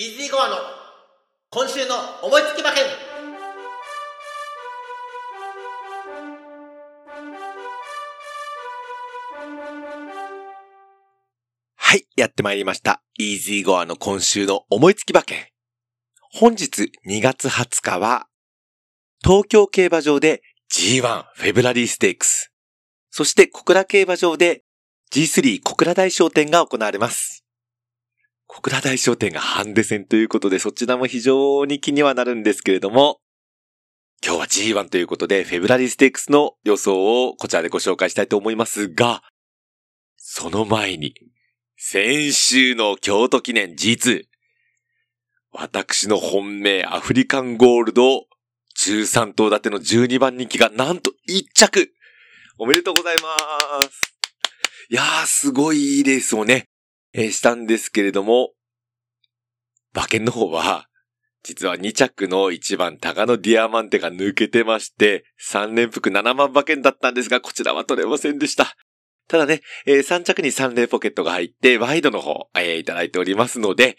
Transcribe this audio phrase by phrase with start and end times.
[0.00, 0.56] イージーゴアの
[1.50, 2.84] 今週の思いつき馬券
[11.76, 13.02] はい、やってまいりました。
[13.18, 15.48] イージーゴアの今週の思いつき馬券。
[16.32, 18.26] 本日2月20日は、
[19.22, 20.40] 東京競馬場で
[20.72, 22.54] G1 フェブラリーステークス。
[23.10, 24.62] そして小倉競馬場で
[25.12, 27.39] G3 小倉大商店が行われます。
[28.52, 33.20] 小倉大商店がハンデ戦ということで、そちらも非常に気にはなるんですけれども、
[34.26, 34.46] 今日は
[34.82, 39.22] G1 ということで、フェブラリーステークスの予想をこちらでご紹介したいと思いますが、
[40.16, 41.14] その前に、
[41.76, 44.24] 先週の京都記念 G2、
[45.52, 48.26] 私の本命アフリカンゴールド
[48.76, 51.92] 13頭立ての12番人気がなんと1着。
[52.58, 54.12] おめでとうございます。
[54.90, 56.66] いやー、すごいいいレースをね、
[57.12, 58.52] えしたんですけれども、
[59.94, 60.88] 馬券の方は、
[61.42, 68.76] 実は2着の1番タガノディアマンテが抜けてまして、3連複7万馬券だったんですが、こちらは取れませんでした。
[69.26, 73.96] ただね、え3着に3連ポケットが入って、ワイドの方、えーいただいておりますので、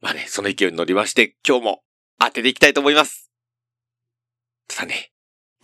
[0.00, 1.82] まあね、その勢いに乗りまして、今日も
[2.18, 3.30] 当てていきたいと思います。
[4.68, 5.12] ただね、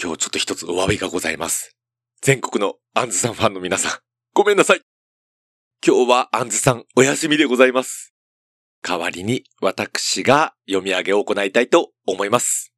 [0.02, 1.76] 今日ちょっと一つお詫びがございます。
[2.20, 3.98] 全国のアンズさんファンの皆さん、
[4.34, 4.95] ごめんなさい。
[5.84, 8.12] 今日はアンズさんお休みでございます。
[8.82, 12.72] 代わりに私が読み上げを行いたいと思います。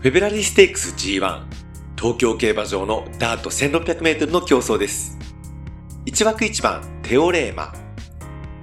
[0.00, 1.44] フェブラリーステークス G1
[1.98, 5.18] 東京競馬場のダート1600メートルの競争です。
[6.06, 7.74] 1枠1番テオレーマ。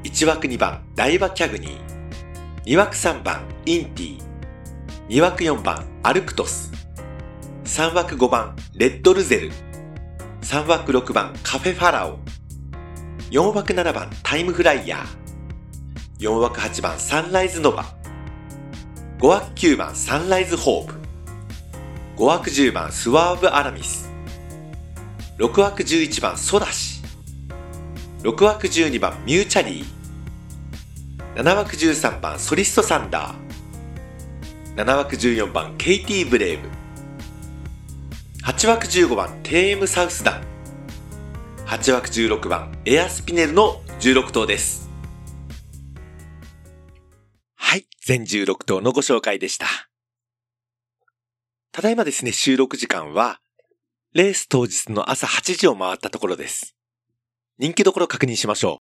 [0.04, 2.64] 1枠2番ダイバキャグニー。
[2.66, 4.20] 2枠3番インティ。
[5.10, 6.72] 2枠4番アルクトス。
[7.66, 9.52] 3枠5番レッドルゼル。
[10.42, 12.29] 3枠6番カフェファラオ。
[13.32, 16.26] 4枠7番タイムフライヤー。
[16.26, 17.86] 4枠8番サンライズノバ。
[19.20, 20.96] 5枠9番サンライズホープ。
[22.18, 24.10] 5枠10番スワーブアラミス。
[25.38, 27.04] 6枠11番ソダシ。
[28.24, 31.44] 6枠12番ミューチャリー。
[31.44, 34.84] 7枠13番ソリストサンダー。
[34.84, 36.68] 7枠14番ケイティブレイブ。
[38.44, 40.49] 8枠15番テームサウスダン。
[41.70, 44.90] 8枠16番エアスピネルの16頭です。
[47.54, 49.68] はい、全16頭のご紹介でした。
[51.72, 53.40] ただいまですね、収録時間は、
[54.14, 56.76] レース当日の朝8時を回ったところです。
[57.60, 58.82] 人気どころ確認しましょ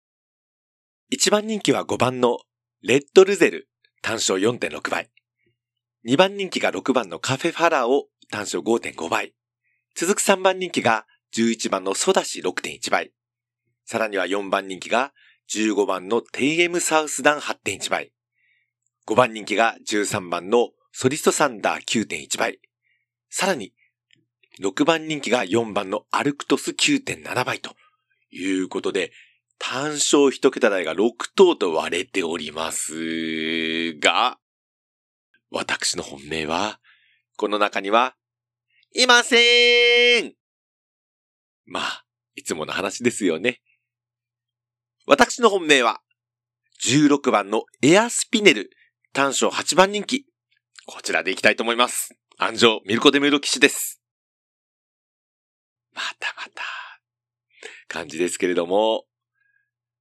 [1.13, 1.15] う。
[1.15, 2.39] 1番人気は5番の
[2.83, 3.69] レッドルゼル、
[4.03, 5.09] 単勝4.6倍。
[6.05, 9.35] 2番人気が6番のカフェファラオ、単勝5.5倍。
[9.95, 13.13] 続く3番人気が11番のソダシ6.1倍。
[13.85, 15.13] さらには4番人気が
[15.51, 18.13] 15番のテイエムサウスダン8.1倍。
[19.07, 22.59] 5番人気が13番のソリストサンダー9.1倍。
[23.31, 23.73] さらに、
[24.61, 27.75] 6番人気が4番のアルクトス9.7倍と
[28.31, 29.11] いうことで、
[29.59, 34.39] 単勝一桁台が6頭と割れておりますが、
[35.51, 36.81] 私の本命は、
[37.37, 38.15] この中には、
[38.95, 40.42] いません
[41.65, 43.61] まあ、いつもの話ですよね。
[45.07, 46.01] 私の本命は、
[46.85, 48.71] 16番のエアスピネル、
[49.13, 50.27] 単勝8番人気。
[50.87, 52.15] こちらでいきたいと思います。
[52.39, 54.03] 安城ミルコデムーロ騎士です。
[55.95, 56.63] またまた、
[57.89, 59.05] 感じですけれども、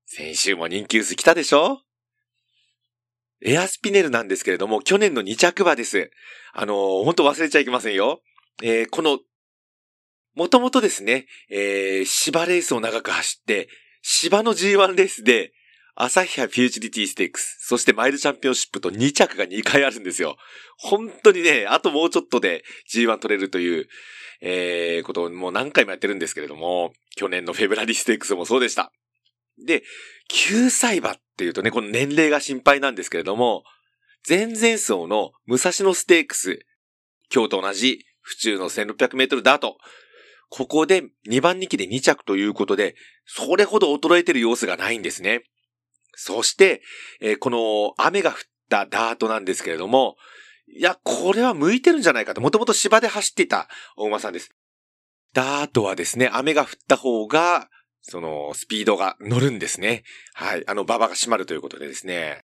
[0.06, 1.82] 先週も人気薄来たでしょ？
[3.44, 6.12] エアスピネルなんですけれども、去年の2着馬です。
[6.54, 8.22] あのー、本当忘れちゃいけませんよ。
[8.62, 9.20] えー、この、
[10.36, 13.70] もともとですね、えー、芝レースを長く走って、
[14.02, 15.54] 芝の G1 レースで、
[15.96, 20.38] 朝日フューチリティステークス、そしてマイルチャンピオンシップと2着が2回あるんですよ。
[20.78, 23.88] 本当にね、あともうちょっとで G1 取れるという、
[24.42, 28.92] えー、ことをもう何回もやってるんですけれども、去年のフェブラリーステークスもそうでした。
[29.64, 29.84] で、
[30.34, 33.64] 9歳馬っていうとね、この年齢が心配なんですけれども、
[34.28, 36.66] 前々走の武蔵野ステークス、
[37.34, 39.78] 今日と同じ府中の1600メートルダート、
[40.52, 42.96] ここで2番人気で2着ということで、
[43.26, 45.44] それほど衰えてる様子がないんですね。
[46.14, 46.82] そして、
[47.22, 48.36] えーこの雨が降っ
[48.70, 50.18] たダートなんですけれども、
[50.68, 52.42] いや、これは向いてるんじゃないかと。
[52.42, 54.54] もともと芝で走っていた大馬さんです。
[55.34, 57.70] ダートはですね、雨が降った方が、
[58.02, 60.04] その、スピードが乗るんですね。
[60.34, 60.68] はい。
[60.68, 62.44] あの、馬場が閉まるということでですね。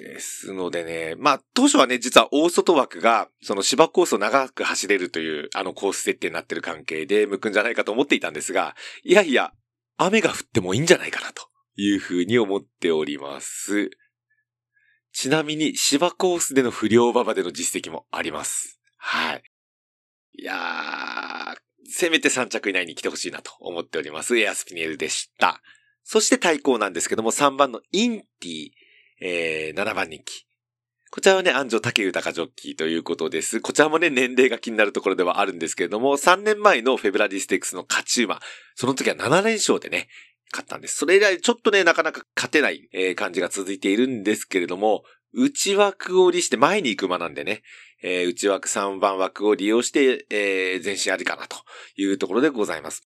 [0.00, 8.74] ですのでね、まあ、当初はね、実は大外枠が、その芝コースを長く走れるという、あのコース設定になってる関係で、向くんじゃないかと思っていたんですが、
[9.04, 9.52] いやいや、
[9.98, 13.90] 雨が降ってもいいんじゃないかなというふうに思っております。
[15.12, 18.80] ちなみに芝コースでの不良馬場での実績もあります。
[18.96, 19.42] はい。
[20.38, 24.38] いやー、せめて3着以内に来てほしいなと思っております。
[24.38, 25.60] エアスピネルでした。
[26.04, 28.70] そして対抗なんですけども、3番のインティ、
[29.20, 30.46] えー、7番人気。
[31.12, 33.60] こちらはね、安城竹豊ジョッキーということです。
[33.60, 38.40] こちらもね、年齢が気になるところではあるんですけれども、3年前のフェブラリステックスの勝ち馬、
[38.76, 40.06] その時は7連勝でね、
[40.52, 40.96] 勝ったんです。
[40.96, 45.02] それ以来ちょっとね、なかなか勝てない、えー、感じが続いているんですけれども、
[45.32, 47.62] 内枠を利して前に行く馬なんでね、
[48.02, 51.56] えー、内枠3番枠を利用して、えー、前進ありかなと
[51.96, 53.08] いうところでございます。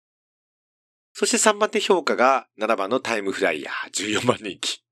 [1.12, 4.83] そして3番手評価が7番のタイムフライヤー、14番人気。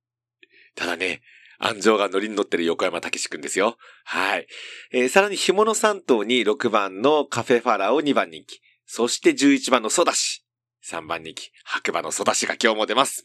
[0.75, 1.23] ただね、
[1.59, 3.77] 安城が乗りに乗ってる横山武史くんですよ。
[4.05, 4.47] はい。
[4.93, 8.61] えー、さらに紐の3頭に6番のカフェファラを2番人気。
[8.87, 10.45] そして11番のソダシ。
[10.85, 13.23] 3番人気、白馬のソダシが今日も出ます。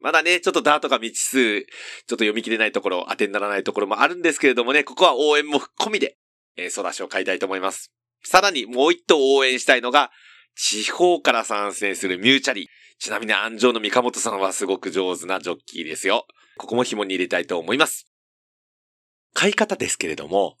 [0.00, 1.66] まだね、ちょっとダートが未知数、ちょっ
[2.08, 6.18] と読み切れないところ、当てにならないところもあるんですけれどもね、ここは応援も込みで、
[6.56, 7.92] えー、ソダシを買いたいと思います。
[8.22, 10.10] さらにもう一頭応援したいのが、
[10.54, 12.66] 地方から参戦するミューチャリー。
[12.98, 16.26] ちなみに安城の三本さんはすごく上手なジョッキーですよ。
[16.58, 18.06] ここも紐に入れたいと思います。
[19.34, 20.56] 買い方ですけれども、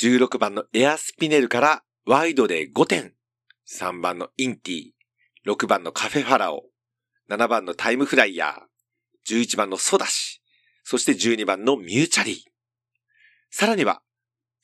[0.00, 3.14] 16番のエアスピネルからワイドで5点、
[3.68, 4.90] 3番のインティ、
[5.46, 6.64] 6番のカフェファラオ、
[7.28, 10.40] 7番のタイムフライヤー、11番のソダシ、
[10.84, 12.36] そして12番のミューチャリー。
[13.50, 14.02] さらには、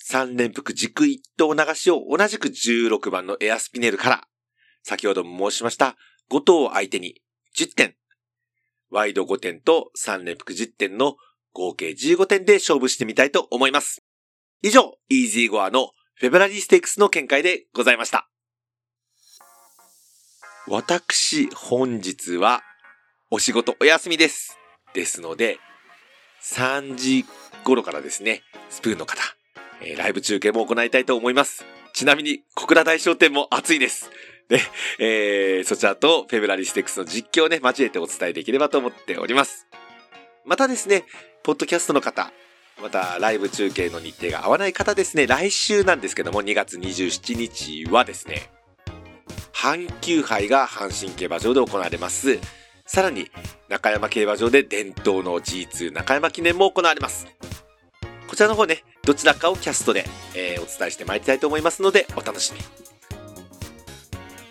[0.08, 4.28] 3連複軸一等流しを同じく16番のエアスピネルから、
[4.82, 5.96] 先ほども申しました
[6.30, 7.20] 5頭を相手に
[7.58, 7.96] 10点、
[8.94, 11.16] ワイド5点と3連複10点の
[11.52, 14.04] 合計15点で勝負してみたいと思います。
[14.62, 18.28] 以上、イージーゴアのフェブラリーステークスの見解でございました。
[20.68, 22.62] 私、本日は
[23.32, 24.56] お仕事お休みです。
[24.94, 25.58] ですので、
[26.44, 27.24] 3時
[27.64, 29.20] 頃からですね、スプーンの方、
[29.82, 31.64] えー、ライブ中継も行いたいと思います。
[31.94, 34.08] ちなみに、小倉大商店も熱いです。
[34.48, 34.60] で、
[34.98, 39.66] えー、そちらとフェブラリステックスの実況をね、交えてお伝えできればと思っております。
[40.44, 41.04] またですね、
[41.42, 42.32] ポッドキャストの方、
[42.82, 48.50] またライブ中継の日程が合わない方ですね、来週なんですけども、2月27日はですね、
[49.54, 52.38] 阪急杯が阪神競馬場で行われます。
[52.86, 53.30] さらに、
[53.68, 57.26] 中山競馬場で伝統の G2 中山記念も行われます。
[58.28, 60.04] こちらの方ね、どちらかをキャストで、
[60.34, 62.83] えー、お伝えしてまいりたいと思いますので、お楽しみに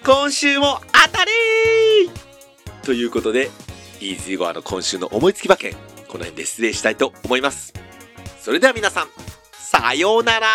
[0.05, 1.31] 今週も当たり
[2.83, 3.49] ということで、
[4.01, 5.71] イージーゴアの今週の思いつき馬券、
[6.09, 7.73] この辺で失礼したいと思います。
[8.41, 9.07] それでは皆さん、
[9.53, 10.47] さようなら